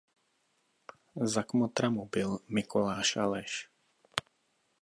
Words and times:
Za 1.33 1.43
kmotra 1.43 1.87
mu 1.89 2.05
byl 2.05 2.39
Mikoláš 2.49 3.17
Aleš. 3.17 3.69